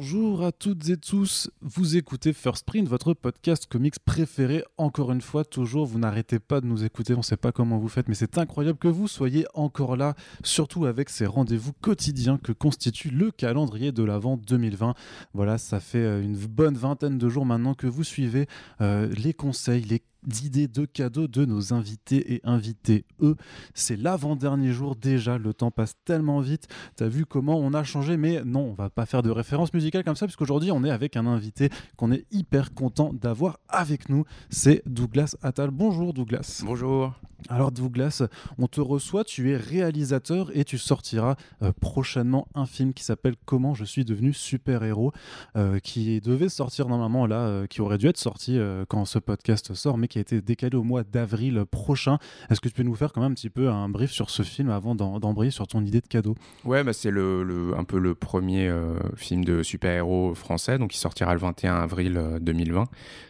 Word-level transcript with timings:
Bonjour 0.00 0.44
à 0.44 0.52
toutes 0.52 0.90
et 0.90 0.96
tous, 0.96 1.50
vous 1.60 1.96
écoutez 1.96 2.32
First 2.32 2.64
Print, 2.64 2.86
votre 2.86 3.14
podcast 3.14 3.66
comics 3.66 3.98
préféré. 3.98 4.62
Encore 4.76 5.10
une 5.10 5.20
fois, 5.20 5.44
toujours, 5.44 5.86
vous 5.86 5.98
n'arrêtez 5.98 6.38
pas 6.38 6.60
de 6.60 6.66
nous 6.66 6.84
écouter, 6.84 7.14
on 7.14 7.18
ne 7.18 7.22
sait 7.22 7.36
pas 7.36 7.50
comment 7.50 7.78
vous 7.78 7.88
faites, 7.88 8.06
mais 8.06 8.14
c'est 8.14 8.38
incroyable 8.38 8.78
que 8.78 8.86
vous 8.86 9.08
soyez 9.08 9.44
encore 9.54 9.96
là, 9.96 10.14
surtout 10.44 10.84
avec 10.84 11.10
ces 11.10 11.26
rendez-vous 11.26 11.72
quotidiens 11.80 12.38
que 12.38 12.52
constitue 12.52 13.10
le 13.10 13.32
calendrier 13.32 13.90
de 13.90 14.04
l'Avent 14.04 14.36
2020. 14.36 14.94
Voilà, 15.34 15.58
ça 15.58 15.80
fait 15.80 15.98
euh, 15.98 16.22
une 16.22 16.36
bonne 16.36 16.76
vingtaine 16.76 17.18
de 17.18 17.28
jours 17.28 17.44
maintenant 17.44 17.74
que 17.74 17.88
vous 17.88 18.04
suivez 18.04 18.46
euh, 18.80 19.08
les 19.08 19.34
conseils, 19.34 19.82
les 19.82 20.00
d'idées 20.28 20.68
de 20.68 20.84
cadeaux 20.84 21.26
de 21.26 21.44
nos 21.44 21.72
invités 21.72 22.34
et 22.34 22.40
invités. 22.44 23.04
Eux, 23.20 23.36
c'est 23.74 23.96
l'avant-dernier 23.96 24.72
jour 24.72 24.94
déjà, 24.94 25.38
le 25.38 25.54
temps 25.54 25.70
passe 25.70 25.94
tellement 26.04 26.40
vite. 26.40 26.68
Tu 26.96 27.04
as 27.04 27.08
vu 27.08 27.26
comment 27.26 27.58
on 27.58 27.74
a 27.74 27.82
changé, 27.82 28.16
mais 28.16 28.42
non, 28.44 28.70
on 28.70 28.74
va 28.74 28.90
pas 28.90 29.06
faire 29.06 29.22
de 29.22 29.30
référence 29.30 29.74
musicale 29.74 30.04
comme 30.04 30.16
ça, 30.16 30.26
puisqu'aujourd'hui 30.26 30.70
on 30.70 30.84
est 30.84 30.90
avec 30.90 31.16
un 31.16 31.26
invité 31.26 31.70
qu'on 31.96 32.12
est 32.12 32.26
hyper 32.30 32.74
content 32.74 33.12
d'avoir 33.12 33.58
avec 33.68 34.08
nous. 34.08 34.24
C'est 34.50 34.82
Douglas 34.86 35.36
Attal. 35.42 35.70
Bonjour 35.70 36.12
Douglas. 36.12 36.62
Bonjour. 36.64 37.14
Alors 37.48 37.70
Douglas, 37.70 38.24
on 38.58 38.66
te 38.66 38.80
reçoit, 38.80 39.22
tu 39.22 39.52
es 39.52 39.56
réalisateur 39.56 40.50
et 40.56 40.64
tu 40.64 40.76
sortiras 40.76 41.36
euh, 41.62 41.72
prochainement 41.80 42.48
un 42.54 42.66
film 42.66 42.92
qui 42.92 43.04
s'appelle 43.04 43.36
Comment 43.44 43.74
je 43.74 43.84
suis 43.84 44.04
devenu 44.04 44.32
super-héros, 44.32 45.12
euh, 45.56 45.78
qui 45.78 46.20
devait 46.20 46.48
sortir 46.48 46.88
normalement 46.88 47.26
là, 47.26 47.46
euh, 47.46 47.66
qui 47.66 47.80
aurait 47.80 47.98
dû 47.98 48.08
être 48.08 48.18
sorti 48.18 48.58
quand 48.88 49.04
ce 49.04 49.18
podcast 49.18 49.74
sort, 49.74 49.98
mais 49.98 50.08
qui 50.08 50.17
a 50.18 50.22
été 50.22 50.40
décalé 50.40 50.76
au 50.76 50.82
mois 50.82 51.04
d'avril 51.04 51.64
prochain. 51.70 52.18
Est-ce 52.50 52.60
que 52.60 52.68
tu 52.68 52.74
peux 52.74 52.82
nous 52.82 52.94
faire 52.94 53.12
quand 53.12 53.20
même 53.20 53.32
un 53.32 53.34
petit 53.34 53.50
peu 53.50 53.68
un 53.68 53.88
brief 53.88 54.10
sur 54.10 54.30
ce 54.30 54.42
film 54.42 54.70
avant 54.70 54.94
d'embrayer 54.94 55.50
sur 55.50 55.66
ton 55.66 55.84
idée 55.84 56.00
de 56.00 56.06
cadeau? 56.06 56.34
Ouais, 56.64 56.84
bah 56.84 56.92
c'est 56.92 57.10
le, 57.10 57.74
un 57.76 57.84
peu 57.84 57.98
le 57.98 58.14
premier 58.14 58.72
film 59.16 59.44
de 59.44 59.62
super-héros 59.62 60.34
français, 60.34 60.78
donc 60.78 60.94
il 60.94 60.98
sortira 60.98 61.34
le 61.34 61.40
21 61.40 61.76
avril 61.76 62.38
2020. 62.40 62.84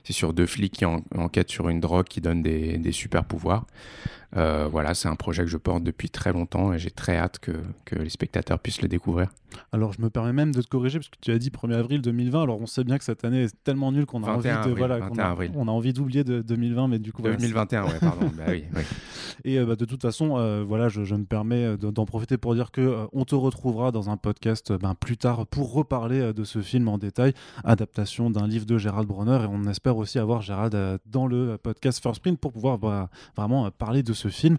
C'est 0.05 0.13
sur 0.13 0.33
deux 0.33 0.47
flics 0.47 0.73
qui 0.73 0.85
enquêtent 0.85 1.51
sur 1.51 1.69
une 1.69 1.81
drogue 1.81 2.07
qui 2.07 2.21
donne 2.21 2.43
des, 2.43 2.79
des 2.79 2.93
super 2.93 3.25
pouvoirs. 3.25 3.67
Euh, 4.37 4.69
voilà, 4.71 4.95
c'est 4.95 5.09
un 5.09 5.17
projet 5.17 5.43
que 5.43 5.49
je 5.49 5.57
porte 5.57 5.83
depuis 5.83 6.11
très 6.11 6.33
longtemps 6.33 6.75
et 6.75 6.79
j'ai 6.79 6.91
très 6.91 7.17
hâte 7.17 7.39
que, 7.39 7.53
que, 7.87 7.97
les 7.97 8.11
spectateurs 8.11 8.59
puissent 8.59 8.83
le 8.83 8.89
découvrir. 8.89 9.29
Alors, 9.73 9.95
je 9.95 10.03
me 10.03 10.11
permets 10.11 10.35
même 10.35 10.55
de 10.55 10.61
te 10.61 10.69
corriger 10.69 10.99
parce 10.99 11.09
que 11.09 11.17
tu 11.19 11.31
as 11.31 11.39
dit 11.39 11.49
1er 11.49 11.77
avril 11.77 12.03
2020. 12.03 12.43
Alors, 12.43 12.61
on 12.61 12.67
sait 12.67 12.85
bien 12.85 12.99
que 12.99 13.05
cette 13.05 13.25
année 13.25 13.45
est 13.45 13.65
tellement 13.65 13.91
nulle 13.91 14.05
qu'on 14.05 14.23
a 14.25 14.31
envie 14.31 14.51
de 14.51 14.75
voilà, 14.75 15.09
on 15.55 15.69
a, 15.69 15.71
envie 15.71 15.95
d'oublier 15.95 16.25
de 16.25 16.43
2020, 16.43 16.89
mais 16.89 16.99
du 16.99 17.13
coup 17.13 17.23
2021, 17.23 17.85
ouais, 17.85 17.99
pardon. 18.01 18.31
bah, 18.37 18.45
oui, 18.49 18.65
Et 19.45 19.59
euh, 19.59 19.65
bah, 19.65 19.77
de 19.77 19.87
toute 19.87 20.03
façon, 20.03 20.37
euh, 20.37 20.63
voilà, 20.63 20.91
je, 20.91 21.01
me 21.15 21.25
permets 21.25 21.79
d'en 21.79 22.05
profiter 22.05 22.37
pour 22.37 22.55
dire 22.55 22.71
que 22.71 23.07
on 23.13 23.25
te 23.25 23.35
retrouvera 23.35 23.93
dans 23.93 24.11
un 24.11 24.19
podcast 24.19 24.73
ben, 24.75 24.95
plus 24.95 25.17
tard 25.17 25.47
pour 25.47 25.73
reparler 25.73 26.35
de 26.35 26.45
ce 26.45 26.61
film 26.61 26.89
en 26.89 26.99
détail, 26.99 27.33
adaptation 27.65 28.29
d'un 28.29 28.47
livre 28.47 28.67
de 28.67 28.77
Gérald 28.77 29.09
Bronner, 29.09 29.45
et 29.45 29.49
on 29.51 29.65
espère 29.65 29.97
aussi 29.97 30.19
avoir 30.19 30.43
Gérald 30.43 30.77
dans 31.07 31.27
le 31.27 31.57
podcast 31.57 32.03
First 32.03 32.21
Print 32.21 32.39
pour 32.39 32.53
pouvoir 32.53 32.79
bah, 32.79 33.09
vraiment 33.35 33.71
parler 33.71 34.03
de 34.03 34.13
ce 34.19 34.29
film. 34.29 34.57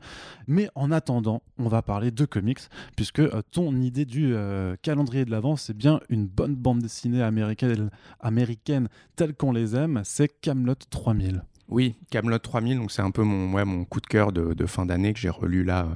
Mais 0.47 0.69
en 0.75 0.91
attendant, 0.91 1.41
on 1.57 1.67
va 1.67 1.81
parler 1.81 2.11
de 2.11 2.25
comics, 2.25 2.59
puisque 2.95 3.19
euh, 3.19 3.41
ton 3.51 3.75
idée 3.75 4.05
du 4.05 4.33
euh, 4.33 4.75
calendrier 4.81 5.25
de 5.25 5.31
l'avant, 5.31 5.55
c'est 5.55 5.75
bien 5.75 5.99
une 6.09 6.25
bonne 6.27 6.55
bande 6.55 6.79
dessinée 6.79 7.21
américaine, 7.21 7.89
américaine 8.19 8.87
telle 9.15 9.35
qu'on 9.35 9.51
les 9.51 9.75
aime, 9.75 10.01
c'est 10.03 10.29
Camelot 10.41 10.75
3000. 10.89 11.43
Oui, 11.69 11.95
Camelot 12.09 12.39
3000, 12.39 12.77
donc 12.77 12.91
c'est 12.91 13.03
un 13.03 13.11
peu 13.11 13.21
mon, 13.21 13.85
coup 13.85 14.01
de 14.01 14.07
cœur 14.07 14.31
de, 14.31 14.65
fin 14.65 14.87
d'année 14.87 15.13
que 15.13 15.19
j'ai 15.19 15.29
relu 15.29 15.63
là 15.63 15.87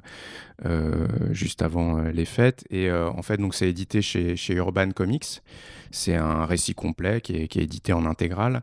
euh, 0.66 1.08
juste 1.32 1.64
avant 1.64 2.00
les 2.02 2.26
fêtes. 2.26 2.64
Et 2.70 2.92
en 2.92 3.22
fait, 3.24 3.38
donc 3.38 3.56
c'est 3.56 3.68
édité 3.68 4.02
chez, 4.04 4.54
Urban 4.54 4.92
Comics. 4.92 5.42
C'est 5.90 6.16
un 6.16 6.46
récit 6.46 6.74
complet 6.74 7.22
qui 7.22 7.36
est, 7.36 7.56
édité 7.56 7.94
en 7.94 8.06
intégrale. 8.06 8.62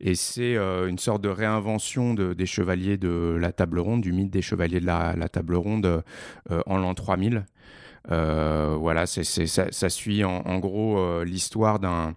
Et 0.00 0.14
c'est 0.14 0.56
euh, 0.56 0.88
une 0.88 0.98
sorte 0.98 1.22
de 1.22 1.28
réinvention 1.28 2.14
des 2.14 2.46
chevaliers 2.46 2.96
de 2.96 3.36
la 3.38 3.52
table 3.52 3.78
ronde, 3.78 4.00
du 4.00 4.12
mythe 4.12 4.30
des 4.30 4.42
chevaliers 4.42 4.80
de 4.80 4.86
la, 4.86 5.28
table 5.28 5.54
ronde 5.54 6.02
euh, 6.50 6.62
en 6.66 6.78
l'an 6.78 6.94
3000. 6.94 7.44
Euh, 8.10 8.76
voilà, 8.78 9.06
c'est, 9.06 9.24
ça, 9.24 9.88
suit 9.90 10.24
en 10.24 10.58
gros 10.58 11.22
l'histoire 11.24 11.78
d'un 11.78 12.14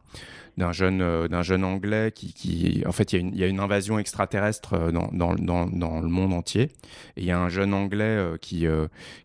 d'un 0.58 0.72
jeune, 0.72 1.02
euh, 1.02 1.28
d'un 1.28 1.42
jeune 1.42 1.64
anglais 1.64 2.12
qui, 2.14 2.84
en 2.86 2.92
fait, 2.92 3.14
il 3.14 3.36
y, 3.36 3.44
a 3.44 3.48
une 3.48 3.60
invasion 3.60 3.98
extraterrestre 3.98 4.74
euh, 4.74 4.92
dans, 4.92 5.34
le 5.34 6.08
monde 6.08 6.34
entier. 6.34 6.64
Et 7.16 7.22
il 7.22 7.26
y 7.26 7.32
a 7.32 7.40
un 7.40 7.50
jeune 7.50 7.74
anglais 7.74 8.04
euh, 8.04 8.38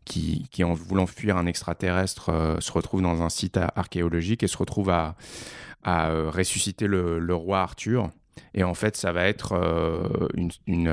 qui, 0.05 0.65
en 0.65 0.75
voulant 0.75 1.07
fuir 1.07 1.37
un 1.37 1.47
extraterrestre, 1.47 2.57
se 2.61 2.73
retrouve 2.73 3.03
dans 3.03 3.23
un 3.23 3.29
site 3.29 3.59
archéologique 3.77 4.43
et 4.43 4.49
se 4.49 4.57
retrouve 4.57 4.91
à, 4.91 5.15
ressusciter 5.85 6.87
le 6.87 7.35
roi 7.35 7.61
Arthur. 7.61 8.11
Et 8.55 8.65
en 8.65 8.75
fait, 8.75 8.97
ça 8.97 9.13
va 9.13 9.25
être 9.25 9.55
une, 10.35 10.51
une, 10.67 10.93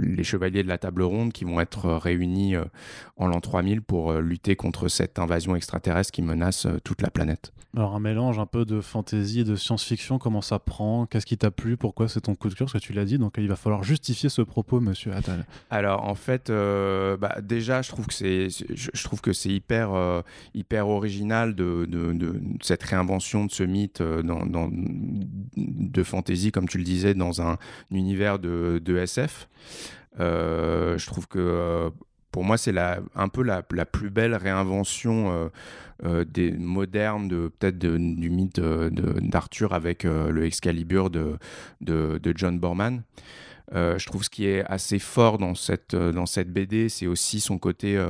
les 0.00 0.24
chevaliers 0.24 0.62
de 0.62 0.68
la 0.68 0.78
table 0.78 1.02
ronde 1.02 1.32
qui 1.32 1.44
vont 1.44 1.60
être 1.60 1.90
réunis 1.90 2.54
en 3.16 3.26
l'an 3.26 3.40
3000 3.40 3.82
pour 3.82 4.14
lutter 4.14 4.56
contre 4.56 4.88
cette 4.88 5.18
invasion 5.18 5.56
extraterrestre 5.56 6.12
qui 6.12 6.22
menace 6.22 6.66
toute 6.84 7.02
la 7.02 7.10
planète. 7.10 7.52
Alors 7.76 7.94
un 7.94 8.00
mélange 8.00 8.38
un 8.38 8.46
peu 8.46 8.64
de 8.64 8.80
fantasy 8.80 9.40
et 9.40 9.44
de 9.44 9.54
science-fiction, 9.54 10.18
comment 10.18 10.40
ça 10.40 10.58
prend? 10.58 11.04
Qu'est-ce 11.04 11.26
qui 11.26 11.36
t'a 11.36 11.50
plu? 11.50 11.76
Pourquoi 11.76 12.08
c'est 12.08 12.22
ton 12.22 12.34
coup 12.34 12.48
de 12.48 12.54
cœur? 12.54 12.66
Parce 12.66 12.72
que 12.72 12.86
tu 12.86 12.94
l'as 12.94 13.04
dit, 13.04 13.18
donc 13.18 13.34
il 13.36 13.46
va 13.46 13.56
falloir 13.56 13.82
justifier 13.82 14.30
ce 14.30 14.40
propos, 14.40 14.80
monsieur 14.80 15.12
Attal. 15.12 15.44
Alors 15.70 16.04
en 16.04 16.14
fait, 16.14 16.48
euh, 16.48 17.18
bah, 17.18 17.36
déjà, 17.42 17.82
je 17.82 17.90
trouve 17.90 18.06
que 18.06 18.14
c'est, 18.14 18.48
je 18.50 19.02
trouve 19.04 19.20
que 19.20 19.34
c'est 19.34 19.50
hyper, 19.50 19.92
euh, 19.92 20.22
hyper 20.54 20.88
original 20.88 21.54
de, 21.54 21.86
de, 21.86 22.14
de, 22.14 22.40
cette 22.62 22.82
réinvention 22.82 23.44
de 23.44 23.50
ce 23.50 23.62
mythe 23.64 24.00
euh, 24.00 24.22
dans, 24.22 24.46
dans, 24.46 24.70
de 24.72 25.97
fantasy, 26.02 26.52
comme 26.52 26.68
tu 26.68 26.78
le 26.78 26.84
disais, 26.84 27.14
dans 27.14 27.42
un, 27.42 27.58
univers 27.90 28.38
de, 28.38 28.80
de 28.84 28.96
SF. 28.96 29.48
je 30.18 31.06
trouve 31.06 31.26
que 31.28 31.90
pour 32.30 32.44
moi, 32.44 32.56
c'est 32.58 32.74
un 32.78 33.28
peu 33.28 33.42
la, 33.42 33.62
la, 33.72 33.86
plus 33.86 34.10
belle 34.10 34.34
réinvention 34.34 35.50
euh, 36.04 36.24
des 36.24 36.52
modernes 36.52 37.26
de 37.26 37.50
peut-être 37.58 37.76
du 37.76 38.30
mythe 38.30 38.60
d'Arthur 38.60 39.72
avec 39.72 40.04
euh, 40.04 40.30
le 40.30 40.44
Excalibur 40.44 41.10
de, 41.10 41.38
de, 41.80 42.32
John 42.36 42.60
Borman. 42.60 43.02
Euh, 43.74 43.98
je 43.98 44.06
trouve 44.06 44.22
ce 44.22 44.30
qui 44.30 44.46
est 44.46 44.64
assez 44.66 45.00
fort 45.00 45.38
dans 45.38 45.56
cette, 45.56 45.96
dans 45.96 46.26
cette 46.26 46.52
BD, 46.52 46.88
c'est 46.88 47.08
aussi 47.08 47.40
son 47.40 47.58
côté 47.58 48.00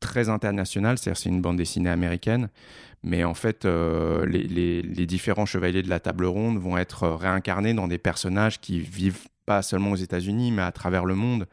très 0.00 0.28
international, 0.28 0.98
c'est-à-dire 0.98 1.20
c'est 1.20 1.28
une 1.28 1.40
bande 1.40 1.56
dessinée 1.56 1.90
américaine, 1.90 2.48
mais 3.02 3.24
en 3.24 3.34
fait 3.34 3.64
les, 3.64 4.42
les, 4.42 4.82
les, 4.82 5.06
différents 5.06 5.46
chevaliers 5.46 5.82
de 5.82 5.88
la 5.88 6.00
table 6.00 6.24
ronde 6.24 6.58
vont 6.58 6.76
être 6.76 7.08
réincarnés 7.08 7.74
dans 7.74 7.88
des 7.88 7.98
personnages 7.98 8.60
qui 8.60 8.80
vivent 8.80 9.28
pas 9.46 9.62
seulement 9.62 9.92
aux 9.92 9.96
États-Unis, 9.96 10.50
mais 10.50 10.62
à 10.62 10.72
travers 10.72 11.04
le 11.04 11.14
monde. 11.14 11.46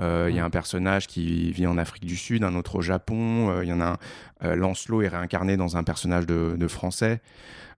Euh, 0.00 0.26
il 0.30 0.36
y 0.36 0.38
a 0.38 0.44
un 0.44 0.50
personnage 0.50 1.06
qui 1.06 1.50
vit 1.50 1.66
en 1.66 1.78
Afrique 1.78 2.04
du 2.04 2.16
Sud, 2.16 2.44
un 2.44 2.54
autre 2.54 2.76
au 2.76 2.82
Japon. 2.82 3.50
Euh, 3.50 3.64
il 3.64 3.68
y 3.68 3.72
en 3.72 3.80
a 3.80 3.86
un, 3.86 3.98
euh, 4.44 4.54
Lancelot 4.54 5.02
est 5.02 5.08
réincarné 5.08 5.56
dans 5.56 5.76
un 5.76 5.84
personnage 5.84 6.26
de, 6.26 6.68
français. 6.68 7.20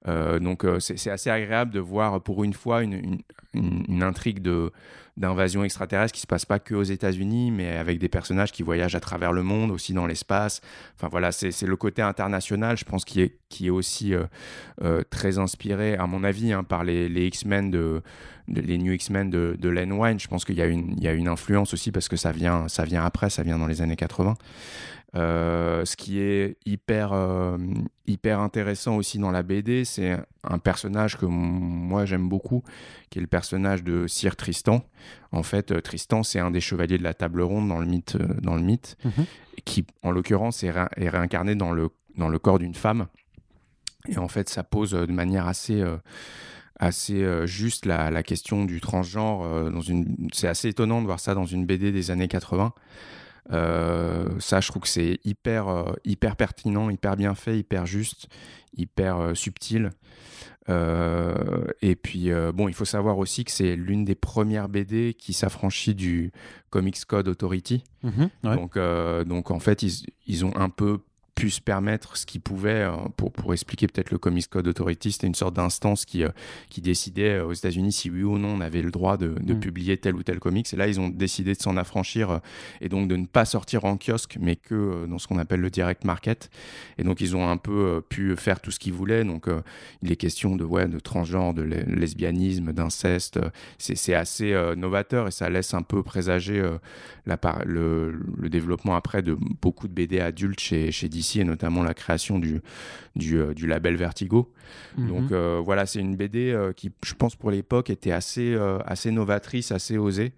Donc 0.07 0.65
c'est 0.79 1.11
assez 1.11 1.31
agréable 1.31 1.73
de 1.73 1.81
voir 1.81 2.21
pour 2.23 2.45
une 2.45 2.55
fois 2.55 2.83
une, 2.83 3.23
intrigue 4.03 4.41
d'invasion 5.17 5.65
extraterrestre 5.65 6.15
qui 6.15 6.21
se 6.21 6.27
passe 6.27 6.47
pas 6.47 6.59
que 6.59 6.75
aux 6.75 6.83
États-Unis, 6.83 7.51
mais 7.51 7.77
avec 7.77 7.99
des 7.99 8.09
personnages 8.09 8.53
qui 8.53 8.63
voyagent 8.63 8.95
à 8.95 9.01
travers 9.01 9.33
le 9.33 9.43
monde, 9.43 9.71
aussi 9.71 9.93
dans 9.93 10.07
l'espace. 10.07 10.61
Enfin 10.97 11.09
voilà, 11.09 11.33
c'est 11.33 11.63
le 11.63 11.77
côté 11.77 12.01
international, 12.01 12.79
je 12.79 12.85
pense, 12.85 13.05
qui 13.05 13.21
est, 13.21 13.37
qui 13.49 13.67
est 13.67 13.71
aussi 13.71 14.15
euh, 14.15 14.25
euh, 14.83 15.03
très 15.11 15.39
inspiré, 15.39 15.97
à 15.97 16.07
mon 16.07 16.25
avis, 16.25 16.53
hein, 16.53 16.65
par 16.65 16.85
les, 16.85 17.09
X-Men 17.27 17.71
de, 17.71 18.03
les 18.49 18.79
New 18.79 18.93
X-Men 18.93 19.31
de, 19.31 19.69
Len 19.69 19.93
Wein. 19.93 20.19
Je 20.19 20.29
pense 20.29 20.45
qu'il 20.45 20.55
y 20.55 21.03
y 21.03 21.09
a 21.09 21.13
une 21.13 21.29
influence 21.29 21.75
aussi 21.75 21.93
parce 21.93 22.09
que 22.09 22.17
ça 22.17 22.33
vient, 22.33 22.69
ça 22.69 22.85
vient 22.85 23.05
après, 23.05 23.29
ça 23.29 23.43
vient 23.43 23.59
dans 23.59 23.67
les 23.67 23.83
années 23.83 23.97
80. 23.97 24.37
Euh, 25.17 25.85
ce 25.85 25.97
qui 25.97 26.21
est 26.21 26.57
hyper, 26.65 27.13
euh, 27.13 27.59
hyper 28.07 28.39
intéressant 28.41 28.97
aussi 28.97 29.19
dans 29.19 29.33
la 29.33 29.43
BD, 29.43 29.85
c'est 29.85 30.17
un 30.45 30.59
personnage 30.59 31.17
que 31.17 31.27
moi 31.27 32.05
j'aime 32.05 32.29
beaucoup, 32.29 32.63
qui 33.11 33.19
est 33.19 33.23
le 33.23 33.27
personnage 33.27 33.83
de 33.83 34.07
Sir 34.07 34.37
Tristan. 34.37 34.85
En 35.33 35.43
fait, 35.43 35.73
euh, 35.73 35.81
Tristan, 35.81 36.23
c'est 36.23 36.39
un 36.39 36.51
des 36.51 36.61
chevaliers 36.61 36.99
de 36.99 37.03
la 37.03 37.15
table 37.15 37.43
ronde 37.43 37.69
dans 37.69 37.81
le 37.81 37.87
mythe, 37.87 38.17
dans 38.43 38.55
le 38.55 38.63
mythe 38.63 38.97
mhm. 39.05 39.25
qui, 39.65 39.85
en 40.03 40.13
l'occurrence, 40.13 40.63
est, 40.63 40.71
réincarné 40.71 41.57
dans 41.57 41.73
le, 41.73 41.91
dans 42.17 42.29
le 42.29 42.39
corps 42.39 42.61
d'une 42.61 42.75
femme. 42.75 43.07
Et 44.09 44.17
en 44.17 44.29
fait, 44.29 44.49
ça 44.49 44.63
pose 44.63 44.93
de 44.93 45.13
manière 45.13 45.47
assez 45.47 45.85
assez 46.79 47.47
juste 47.47 47.85
la, 47.85 48.11
la, 48.11 48.23
question 48.23 48.65
du 48.65 48.81
transgenre. 48.81 49.71
dans 49.71 49.83
une... 49.83 50.29
C'est 50.33 50.49
assez 50.49 50.69
étonnant 50.69 51.03
de 51.03 51.07
voir 51.07 51.21
ça 51.21 51.35
dans 51.35 51.45
une 51.45 51.67
BD 51.67 51.93
des 51.93 52.11
années 52.11 52.29
80. 52.29 52.73
Euh, 53.53 54.29
ça, 54.39 54.61
je 54.61 54.69
trouve 54.69 54.83
que 54.83 54.89
c'est 54.89 55.19
hyper, 55.25 55.69
euh, 55.69 55.93
hyper 56.05 56.37
pertinent, 56.37 56.91
hyper 56.91 57.17
bien 57.17 57.35
fait, 57.35 57.59
hyper 57.59 57.87
juste, 57.87 58.29
hyper 58.77 59.19
euh, 59.19 59.35
subtil. 59.35 59.91
et 61.83 61.97
puis, 61.97 62.31
bon, 62.55 62.69
il 62.69 62.75
faut 62.75 62.85
savoir 62.85 63.19
aussi 63.19 63.45
que 63.45 63.51
c'est 63.51 63.75
l'une 63.75 64.05
des 64.05 64.15
premières 64.15 64.69
BD 64.69 65.15
qui 65.19 65.33
s'affranchit 65.33 65.97
du 65.97 66.31
Comics 66.71 67.05
Code 67.07 67.27
Authority. 67.27 67.83
Mhm, 68.05 68.31
donc, 68.45 68.79
donc, 69.27 69.51
en 69.51 69.59
fait, 69.59 69.83
ils, 69.83 70.07
ils, 70.29 70.45
ont 70.45 70.55
un 70.57 70.69
peu 70.69 71.01
pu 71.41 71.51
se 71.51 71.61
permettre 71.61 72.17
ce 72.17 72.27
qu'il 72.27 72.41
pouvait, 72.41 72.87
pour, 73.17 73.33
pour 73.33 73.53
expliquer 73.53 73.87
peut-être 73.87 74.11
le 74.11 74.19
Comics 74.19 74.49
Code 74.49 74.69
Authority, 74.69 75.13
c'était 75.13 75.27
une 75.27 75.35
sorte 75.35 75.55
d'instance 75.55 76.05
qui, 76.05 76.23
qui 76.69 76.81
décidait 76.81 77.41
aux 77.41 77.53
États-Unis 77.53 77.93
si 77.93 78.11
oui 78.11 78.23
ou 78.23 78.39
non 78.39 78.49
on 78.49 78.61
avait 78.61 78.83
le 78.83 78.91
droit 78.91 79.17
de, 79.17 79.35
de 79.41 79.55
mm. 79.55 79.61
publier 79.61 79.97
tel 79.97 80.15
ou 80.15 80.23
tel 80.23 80.39
comics. 80.39 80.73
Et 80.73 80.77
là, 80.77 80.87
ils 80.87 81.01
ont 81.01 81.09
décidé 81.09 81.55
de 81.55 81.61
s'en 81.61 81.77
affranchir 81.77 82.41
et 82.81 82.89
donc 82.89 83.09
de 83.09 83.17
ne 83.17 83.27
pas 83.27 83.45
sortir 83.45 83.85
en 83.85 83.97
kiosque, 83.97 84.37
mais 84.41 84.57
que 84.57 85.07
dans 85.07 85.19
ce 85.19 85.27
qu'on 85.27 85.39
appelle 85.39 85.61
le 85.61 85.71
direct 85.71 86.05
market. 86.05 86.51
Et 86.99 87.05
donc, 87.05 87.21
ils 87.21 87.35
ont 87.37 87.49
un 87.49 87.57
peu 87.57 88.03
pu 88.09 88.37
faire 88.37 88.61
tout 88.61 88.71
ce 88.71 88.79
qu'ils 88.79 88.93
voulaient. 88.93 89.25
Donc, 89.25 89.47
il 90.03 90.13
est 90.13 90.17
question 90.17 90.57
de, 90.57 90.65
ouais, 90.65 90.89
de 90.89 90.99
transgenre, 90.99 91.55
de 91.55 91.63
lesbianisme, 91.63 92.73
d'inceste. 92.73 93.41
C'est 93.79 94.15
assez 94.15 94.53
novateur 94.77 95.29
et 95.29 95.31
ça 95.31 95.49
laisse 95.49 95.75
un 95.75 95.83
peu 95.83 96.03
présager 96.03 96.63
la, 97.27 97.39
le, 97.65 98.21
le, 98.37 98.49
développement 98.49 98.97
après 98.97 99.23
de 99.23 99.37
beaucoup 99.61 99.89
de 99.89 99.93
BD 99.93 100.21
adultes 100.21 100.61
chez, 100.61 100.91
chez 100.91 101.09
DC 101.09 101.30
et 101.39 101.45
notamment 101.45 101.83
la 101.83 101.95
création 101.95 102.39
du, 102.39 102.61
du, 103.17 103.39
euh, 103.39 103.55
du 103.55 103.67
label 103.67 103.97
Vertigo. 103.97 104.53
Mhm. 104.97 105.09
Donc 105.09 105.33
euh, 105.33 105.61
voilà, 105.65 105.87
c'est 105.87 106.01
une 106.01 106.17
BD 106.17 106.51
euh, 106.51 106.73
qui, 106.73 106.91
je 107.05 107.15
pense, 107.15 107.37
pour 107.37 107.51
l'époque 107.51 107.91
était 107.91 108.13
assez, 108.13 108.57
assez 108.87 109.11
novatrice, 109.11 109.73
assez 109.73 109.99
osée. 109.99 110.33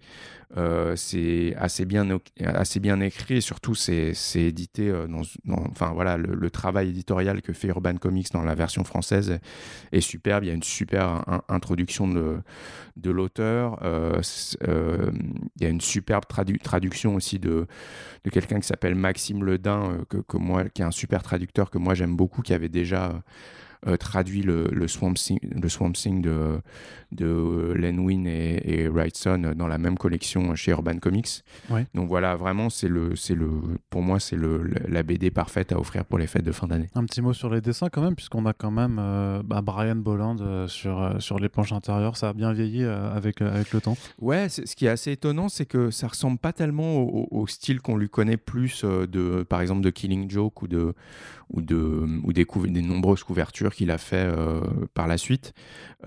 c'est 0.95 1.55
assez 1.57 1.85
bien, 1.85 2.07
assez 2.45 2.79
bien 2.79 2.99
écrit 2.99 3.37
et 3.37 3.41
surtout 3.41 3.73
c'est 3.73 4.13
édité 4.35 4.93
dans, 5.09 5.23
enfin 5.71 5.91
voilà 5.93 6.15
le, 6.15 6.49
travail 6.51 6.89
éditorial 6.89 7.41
que 7.41 7.53
fait 7.53 7.69
Urban 7.69 7.95
Comics 7.95 8.31
dans 8.31 8.43
la 8.43 8.53
version 8.53 8.83
française 8.83 9.39
est, 9.91 10.01
superbe 10.01 10.43
il 10.43 10.47
y 10.47 10.51
a 10.51 10.53
une 10.53 10.61
super 10.61 11.25
introduction 11.49 12.07
de, 12.07 12.37
de 12.97 13.09
l'auteur 13.09 13.79
il 13.81 15.63
y 15.63 15.65
a 15.65 15.69
une 15.69 15.81
superbe 15.81 16.25
traduction 16.61 17.15
aussi 17.15 17.39
de, 17.39 17.65
de 18.23 18.29
quelqu'un 18.29 18.59
qui 18.59 18.67
s'appelle 18.67 18.93
Maxime 18.93 19.43
Ledin 19.43 20.05
que, 20.07 20.17
que, 20.17 20.37
moi 20.37 20.65
qui 20.69 20.82
un 20.83 20.91
super 20.91 21.23
traducteur 21.23 21.69
que 21.69 21.77
moi 21.77 21.93
j'aime 21.93 22.15
beaucoup 22.15 22.41
qui 22.41 22.53
avait 22.53 22.69
déjà 22.69 23.23
euh, 23.87 23.97
traduit 23.97 24.41
le, 24.41 24.67
le, 24.71 24.87
Swamp 24.87 25.13
Thing, 25.13 25.39
le 25.41 25.67
Swamp 25.67 25.91
Thing 25.91 26.21
de, 26.21 26.61
de 27.11 27.73
Len 27.75 27.99
Wein 27.99 28.25
et, 28.25 28.61
et 28.63 28.87
Wrightson 28.87 29.53
dans 29.55 29.67
la 29.67 29.77
même 29.77 29.97
collection 29.97 30.55
chez 30.55 30.71
Urban 30.71 30.97
Comics. 30.99 31.43
Donc 31.93 32.07
voilà, 32.07 32.35
vraiment, 32.35 32.69
c'est 32.69 32.87
le, 32.87 33.15
c'est 33.15 33.35
le, 33.35 33.49
pour 33.89 34.01
moi, 34.01 34.19
c'est 34.19 34.35
le, 34.35 34.63
la 34.87 35.03
BD 35.03 35.31
parfaite 35.31 35.71
à 35.71 35.79
offrir 35.79 36.05
pour 36.05 36.17
les 36.17 36.27
fêtes 36.27 36.45
de 36.45 36.51
fin 36.51 36.67
d'année. 36.67 36.89
Un 36.95 37.05
petit 37.05 37.21
mot 37.21 37.33
sur 37.33 37.49
les 37.49 37.61
dessins 37.61 37.89
quand 37.89 38.01
même, 38.01 38.15
puisqu'on 38.15 38.45
a 38.45 38.53
quand 38.53 38.71
même 38.71 38.97
euh, 38.99 39.41
bah, 39.43 39.61
Brian 39.61 39.95
Bolland 39.95 40.37
euh, 40.39 40.67
sur, 40.67 41.21
sur 41.21 41.39
les 41.39 41.49
planches 41.49 41.73
intérieures. 41.73 42.15
Ça 42.15 42.29
a 42.29 42.33
bien 42.33 42.53
vieilli 42.53 42.83
avec, 42.83 43.41
avec 43.41 43.73
le 43.73 43.81
temps. 43.81 43.97
Ouais, 44.19 44.49
ce 44.49 44.75
qui 44.75 44.85
est 44.85 44.89
assez 44.89 45.11
étonnant, 45.11 45.49
c'est 45.49 45.65
que 45.65 45.91
ça 45.91 46.07
ressemble 46.07 46.37
pas 46.37 46.53
tellement 46.53 47.01
au, 47.01 47.47
style 47.47 47.81
qu'on 47.81 47.97
lui 47.97 48.09
connaît 48.09 48.37
plus 48.37 48.85
de, 48.85 49.43
par 49.43 49.61
exemple, 49.61 49.81
de 49.81 49.89
Killing 49.89 50.29
Joke 50.29 50.61
ou 50.61 50.67
de, 50.67 50.93
ou, 51.49 51.61
de, 51.61 52.07
ou 52.23 52.33
des, 52.33 52.45
des 52.69 52.81
nombreuses 52.81 53.23
couvertures 53.23 53.72
qu'il 53.73 53.91
a 53.91 53.97
fait 53.97 54.25
euh, 54.25 54.61
par 54.93 55.07
la 55.07 55.17
suite. 55.17 55.53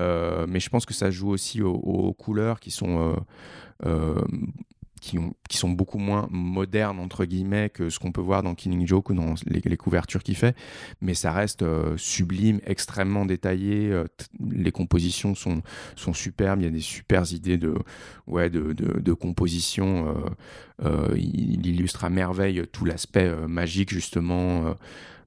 Euh, 0.01 0.47
mais 0.49 0.61
je 0.61 0.69
pense 0.69 0.87
que 0.87 0.95
ça 0.95 1.11
joue 1.11 1.31
aussi 1.31 1.63
aux, 1.63 2.13
couleurs 2.15 2.61
qui 2.61 2.71
sont 2.71 3.17
euh, 3.85 4.21
qui, 5.07 5.19
ont, 5.19 5.35
qui, 5.49 5.57
sont 5.57 5.71
beaucoup 5.71 5.99
moins 5.99 6.29
modernes, 6.31 6.99
entre 6.99 7.25
guillemets, 7.25 7.71
que 7.71 7.91
ce 7.91 7.99
qu'on 7.99 8.13
peut 8.13 8.21
voir 8.21 8.43
dans 8.43 8.55
Killing 8.55 8.87
Joke 8.87 9.11
ou 9.11 9.15
dans 9.15 9.35
les, 9.47 9.77
couvertures 9.77 10.23
qu'il 10.23 10.37
fait. 10.37 10.57
Mais 11.01 11.15
ça 11.15 11.33
reste 11.33 11.65
sublime, 11.97 12.61
extrêmement 12.67 13.25
détaillé. 13.25 14.03
les 14.41 14.73
compositions 14.73 15.35
sont, 15.35 15.63
sont 15.95 16.13
superbes. 16.13 16.61
Il 16.61 16.65
y 16.65 16.69
a 16.69 16.71
des 16.71 16.81
super 16.81 17.33
idées 17.33 17.57
de, 17.57 17.75
ouais, 18.27 18.51
de, 18.51 18.73
de, 18.73 19.13
composition. 19.13 20.15
il, 21.15 21.67
illustre 21.67 22.05
à 22.05 22.11
merveille 22.11 22.63
tout 22.73 22.85
l'aspect 22.85 23.31
magique, 23.47 23.91
justement. 23.91 24.77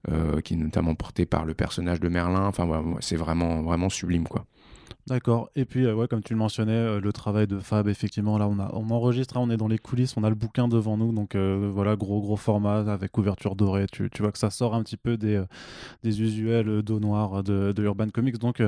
Euh, 0.07 0.39
qui 0.39 0.53
est 0.53 0.57
notamment 0.57 0.95
porté 0.95 1.25
par 1.25 1.43
le 1.43 1.53
personnage 1.53 1.99
de 1.99 2.07
Merlin. 2.07 2.45
Enfin, 2.45 2.95
c'est 3.01 3.17
vraiment, 3.17 3.61
vraiment 3.61 3.89
sublime, 3.89 4.23
quoi. 4.23 4.45
D'accord. 5.09 5.49
Et 5.55 5.65
puis, 5.65 5.87
euh, 5.87 6.05
comme 6.05 6.21
tu 6.21 6.33
le 6.33 6.39
mentionnais, 6.39 6.71
euh, 6.71 7.01
le 7.01 7.11
travail 7.11 7.47
de 7.47 7.57
Fab, 7.57 7.87
effectivement, 7.87 8.37
là, 8.37 8.47
on, 8.47 8.59
a, 8.59 8.69
on 8.73 8.91
enregistre, 8.91 9.37
hein, 9.37 9.41
on 9.43 9.49
est 9.49 9.57
dans 9.57 9.67
les 9.67 9.79
coulisses, 9.79 10.15
on 10.17 10.23
a 10.23 10.29
le 10.29 10.35
bouquin 10.35 10.67
devant 10.67 10.97
nous, 10.97 11.11
donc 11.11 11.35
voilà, 11.35 11.95
gros, 11.95 12.21
gros 12.21 12.35
format 12.35 12.79
avec 12.91 13.11
couverture 13.11 13.55
dorée. 13.55 13.87
Tu, 13.91 14.09
vois 14.19 14.31
que 14.31 14.37
ça 14.37 14.51
sort 14.51 14.75
un 14.75 14.83
petit 14.83 14.97
peu 14.97 15.17
des, 15.17 15.43
des 16.03 16.21
usuels 16.21 16.83
dos 16.83 16.99
noirs 16.99 17.43
de, 17.43 17.73
Urban 17.79 18.09
Comics. 18.09 18.37
Donc, 18.37 18.61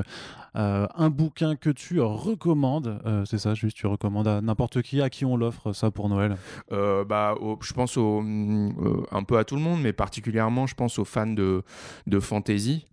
un 0.54 1.10
bouquin 1.10 1.54
que 1.54 1.70
tu 1.70 2.00
recommandes, 2.00 3.00
c'est 3.26 3.38
ça, 3.38 3.54
juste, 3.54 3.76
tu 3.76 3.86
recommandes 3.86 4.26
à 4.28 4.40
n'importe 4.40 4.82
qui, 4.82 5.00
à 5.00 5.10
qui 5.10 5.24
on 5.24 5.36
l'offre, 5.36 5.72
ça 5.72 5.90
pour 5.90 6.08
Noël? 6.08 6.36
Bah, 6.70 7.34
Je 7.60 7.72
pense 7.72 7.96
au, 7.96 8.20
un 8.20 9.22
peu 9.22 9.38
à 9.38 9.44
tout 9.44 9.56
le 9.56 9.62
monde, 9.62 9.80
mais 9.80 9.92
particulièrement, 9.92 10.66
je 10.66 10.74
pense 10.74 10.98
aux 10.98 11.04
fans 11.04 11.26
de, 11.26 11.62
de 12.06 12.20
fantasy. 12.20 12.86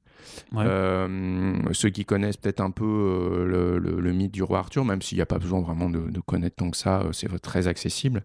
Euh, 0.56 1.58
ceux 1.74 1.90
qui 1.90 2.06
connaissent 2.06 2.38
peut-être 2.38 2.62
un 2.62 2.72
peu 2.72 2.86
euh, 2.86 3.80
le, 3.80 4.14
mythe 4.14 4.32
du 4.32 4.44
roi 4.44 4.60
Arthur, 4.60 4.86
même 4.86 5.02
s'il 5.02 5.18
n'y 5.18 5.22
a 5.22 5.26
pas 5.26 5.40
besoin 5.40 5.62
vraiment 5.62 5.90
de, 5.90 6.20
connaître 6.26 6.58
tant 6.58 6.70
que 6.70 6.78
ça, 6.78 7.02
euh, 7.02 7.12
c'est 7.12 7.28
très 7.40 7.68
accessible. 7.68 8.24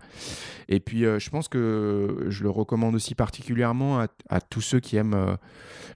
Et 0.69 0.81
puis, 0.81 1.02
je 1.02 1.31
pense 1.31 1.49
que 1.49 2.26
je 2.29 2.43
le 2.43 2.50
recommande 2.50 2.94
aussi 2.94 3.14
particulièrement 3.14 4.06
à, 4.29 4.41
tous 4.41 4.61
ceux 4.61 4.81
qui 4.81 4.96
aiment. 4.96 5.37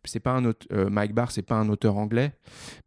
c'est 0.05 0.21
pas 0.21 0.37
un 0.37 0.53
Mike 0.91 1.15
Barr, 1.15 1.31
c'est 1.31 1.43
pas 1.43 1.57
un 1.57 1.69
auteur 1.69 1.97
anglais, 1.97 2.33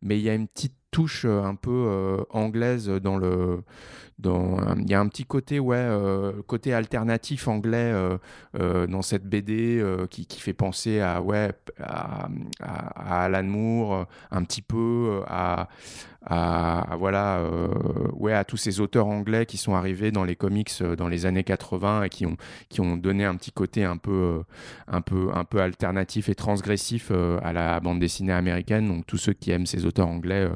mais 0.01 0.17
il 0.17 0.23
y 0.23 0.29
a 0.29 0.33
une 0.33 0.47
petite 0.47 0.75
touche 0.91 1.25
un 1.25 1.55
peu 1.55 2.23
anglaise 2.29 2.87
dans 2.87 3.17
le 3.17 3.63
il 4.25 4.89
y 4.89 4.94
a 4.94 5.00
un 5.00 5.07
petit 5.07 5.25
côté 5.25 5.59
ouais 5.59 5.77
euh, 5.77 6.33
côté 6.47 6.73
alternatif 6.73 7.47
anglais 7.47 7.77
euh, 7.77 8.18
euh, 8.59 8.88
dans 8.88 9.01
cette 9.01 9.25
BD 9.25 9.83
qui, 10.09 10.25
qui, 10.25 10.39
fait 10.39 10.53
penser 10.53 11.00
à 11.00 11.21
ouais 11.21 11.51
à, 11.79 12.29
Alan 12.95 13.44
Moore 13.44 14.06
un 14.31 14.44
petit 14.44 14.62
peu 14.62 15.21
à, 15.27 15.68
voilà, 16.97 17.44
ouais, 18.13 18.33
à 18.33 18.44
tous 18.44 18.57
ces 18.57 18.79
auteurs 18.79 19.07
anglais 19.07 19.45
qui 19.47 19.57
sont 19.57 19.73
arrivés 19.73 20.12
dans 20.12 20.23
les 20.23 20.35
comics 20.35 20.71
dans 20.97 21.07
les 21.07 21.25
années 21.25 21.44
80 21.44 22.03
et 22.03 22.09
qui 22.09 22.25
ont, 22.27 22.38
qui 22.69 22.79
ont 22.79 22.95
donné 22.95 23.25
un 23.25 23.35
petit 23.35 23.51
côté 23.51 23.83
un 23.83 23.97
peu, 23.97 24.44
un 24.88 25.01
peu, 25.01 25.29
un 25.33 25.45
peu 25.45 25.62
alternatif 25.62 26.29
et 26.29 26.35
transgressif 26.35 27.12
à 27.12 27.53
la 27.53 27.79
bande 27.79 28.00
dessinée 28.00 28.33
américaine. 28.33 28.88
Donc 28.88 29.07
tous 29.07 29.18
ceux 29.18 29.33
qui 29.33 29.51
aiment 29.51 29.65
ces 29.65 29.85
auteurs 29.85 30.07
anglais, 30.07 30.47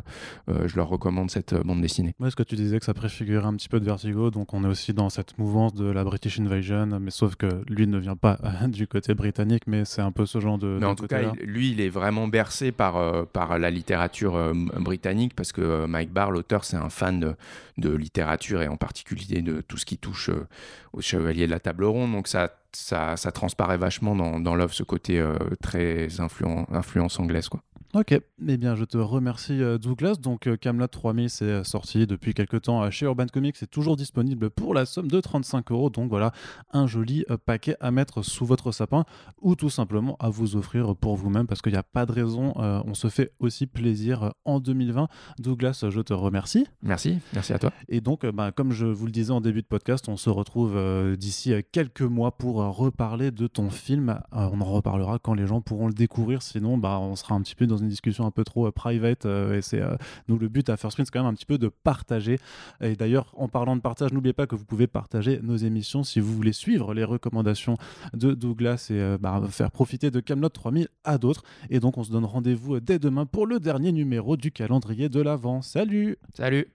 je 0.48 0.76
leur 0.76 0.88
recommande 0.88 1.32
cette 1.32 1.56
bande 1.56 1.82
dessinée. 1.82 2.14
Est-ce 2.24 2.36
que 2.36 2.44
tu 2.44 2.56
disais 2.56 2.78
que 2.80 2.86
ça 2.86 2.94
préfigurait 2.94 3.46
un 3.46 3.55
petit 3.56 3.70
peu 3.70 3.80
de 3.80 3.86
Vertigo, 3.86 4.32
donc 4.32 4.54
on 4.54 4.64
est 4.64 4.68
aussi 4.68 4.94
dans 4.94 5.10
cette 5.10 5.38
mouvance 5.38 5.74
de 5.74 5.86
la 5.86 6.04
British 6.04 6.40
Invasion, 6.40 6.88
mais 7.00 7.12
sauf 7.12 7.36
que 7.36 7.48
lui 7.68 7.88
ne 7.88 7.98
vient 7.98 8.16
pas 8.16 8.38
du 8.68 8.88
côté 8.88 9.14
britannique, 9.14 9.64
mais 9.68 9.86
c'est 9.86 10.02
un 10.02 10.12
peu 10.12 10.26
ce 10.26 10.40
genre 10.40 10.58
de. 10.58 10.78
Mais 10.80 10.86
en 10.86 10.96
tout 10.96 11.08
cas, 11.08 11.34
lui, 11.42 11.72
il 11.72 11.82
est 11.82 11.90
vraiment 11.90 12.28
bercé 12.28 12.72
par, 12.72 13.28
par 13.28 13.60
la 13.60 13.70
littérature 13.70 14.54
britannique 14.80 15.36
parce 15.36 15.52
que 15.52 15.62
euh, 15.62 15.88
Mike 15.88 16.12
Barr, 16.12 16.32
l'auteur, 16.32 16.64
c'est 16.64 16.78
un 16.78 16.90
fan 16.90 17.36
de, 17.78 17.90
littérature 17.96 18.62
et 18.62 18.68
en 18.68 18.78
particulier 18.78 19.42
de 19.42 19.62
tout 19.62 19.78
ce 19.78 19.86
qui 19.86 19.98
touche 19.98 20.30
euh, 20.30 20.48
au 20.94 21.02
Chevalier 21.02 21.46
de 21.46 21.52
la 21.52 21.60
Table 21.60 21.86
Ronde. 21.86 22.12
Donc 22.12 22.28
ça, 22.28 22.52
ça, 22.72 23.18
ça 23.18 23.32
transparaît 23.32 23.78
vachement 23.78 24.16
dans, 24.16 24.40
dans 24.40 24.56
l'œuvre, 24.56 24.74
ce 24.74 24.84
côté 24.84 25.20
euh, 25.20 25.38
très 25.62 26.20
influent, 26.20 26.68
influence 26.72 27.20
anglaise. 27.20 27.50
Quoi. 27.50 27.62
Ok, 27.96 28.12
eh 28.12 28.58
bien 28.58 28.76
je 28.76 28.84
te 28.84 28.98
remercie 28.98 29.64
euh, 29.64 29.78
Douglas. 29.78 30.16
Donc 30.16 30.48
euh, 30.48 30.58
Camelot 30.58 30.88
3000 30.88 31.30
c'est 31.30 31.46
euh, 31.46 31.64
sorti 31.64 32.06
depuis 32.06 32.34
quelques 32.34 32.64
temps 32.64 32.92
chez 32.92 33.06
Urban 33.06 33.28
Comics, 33.28 33.56
c'est 33.56 33.72
toujours 33.72 33.96
disponible 33.96 34.50
pour 34.50 34.74
la 34.74 34.86
somme 34.86 35.08
de 35.08 35.22
35 35.22 35.72
euros. 35.72 35.90
Donc 35.90 36.10
voilà, 36.10 36.34
un 36.74 36.88
joli 36.88 37.24
paquet 37.46 37.78
à 37.80 37.92
mettre 37.92 38.22
sous 38.22 38.46
votre 38.46 38.74
sapin 38.74 39.06
ou 39.42 39.56
tout 39.56 39.70
simplement 39.70 40.18
à 40.20 40.30
vous 40.30 40.58
offrir 40.58 40.94
pour 40.98 41.16
vous-même 41.16 41.48
parce 41.48 41.62
qu'il 41.62 41.72
n'y 41.72 41.78
a 41.78 41.84
pas 41.84 42.06
de 42.06 42.12
raison, 42.12 42.54
on 42.58 42.94
se 42.96 43.08
fait 43.08 43.32
aussi 43.40 43.66
plaisir 43.66 44.34
en 44.44 44.60
2020. 44.60 45.08
Douglas, 45.40 45.86
je 45.90 46.02
te 46.02 46.12
remercie. 46.12 46.68
Merci, 46.82 47.20
merci 47.34 47.54
à 47.54 47.60
toi. 47.60 47.72
Et 47.88 48.02
donc, 48.02 48.26
bah, 48.26 48.52
comme 48.52 48.74
je 48.74 48.88
vous 48.88 49.06
le 49.06 49.14
disais 49.14 49.32
en 49.32 49.40
début 49.40 49.62
de 49.62 49.68
podcast, 49.68 50.10
on 50.10 50.18
se 50.18 50.30
retrouve 50.30 50.78
d'ici 51.16 51.54
quelques 51.72 52.02
mois 52.02 52.38
pour 52.38 52.56
reparler 52.58 53.32
de 53.32 53.48
ton 53.48 53.70
film. 53.70 54.20
on 54.34 54.60
en 54.60 54.66
reparlera 54.66 55.18
quand 55.20 55.34
les 55.34 55.48
gens 55.48 55.62
pourront 55.62 55.88
le 55.88 55.94
découvrir, 55.94 56.42
sinon 56.42 56.78
bah, 56.78 57.00
on 57.00 57.16
sera 57.16 57.36
un 57.36 57.42
petit 57.42 57.56
peu 57.56 57.68
dans 57.68 57.78
une 57.78 57.85
discussion 57.88 58.26
un 58.26 58.32
peu 58.32 58.44
trop 58.44 58.68
euh, 58.68 58.72
private. 58.72 59.26
Euh, 59.26 59.58
et 59.58 59.62
c'est 59.62 59.82
euh, 59.82 59.96
nous 60.28 60.38
le 60.38 60.48
but 60.48 60.70
à 60.70 60.78
First 60.78 60.98
Print, 60.98 61.08
c'est 61.08 61.12
quand 61.12 61.24
même 61.24 61.32
un 61.32 61.36
petit 61.36 61.46
peu 61.46 61.58
de 61.58 61.68
partager. 61.68 62.40
Et 62.82 62.96
d'ailleurs, 62.96 63.34
en 63.38 63.48
parlant 63.48 63.76
de 63.76 63.82
partage, 63.82 64.14
n'oubliez 64.14 64.34
pas 64.34 64.48
que 64.48 64.56
vous 64.56 64.66
pouvez 64.66 64.88
partager 64.88 65.40
nos 65.42 65.58
émissions 65.58 66.04
si 66.04 66.20
vous 66.20 66.34
voulez 66.34 66.54
suivre 66.54 66.94
les 66.94 67.04
recommandations 67.04 67.78
de 68.14 68.34
Douglas 68.34 68.88
et 68.90 69.18
bah, 69.20 69.42
faire 69.50 69.72
profiter 69.72 70.12
de 70.12 70.20
Camelot 70.20 70.50
3000 70.50 70.88
à 71.04 71.18
d'autres. 71.18 71.44
Et 71.70 71.80
donc, 71.80 71.98
on 71.98 72.04
se 72.04 72.12
donne 72.12 72.26
rendez-vous 72.26 72.80
dès 72.80 73.00
demain 73.00 73.26
pour 73.26 73.48
le 73.48 73.60
dernier 73.60 73.92
numéro 73.92 74.38
du 74.38 74.52
calendrier 74.52 75.10
de 75.10 75.22
l'Avent. 75.22 75.62
Salut 75.62 76.18
Salut 76.34 76.68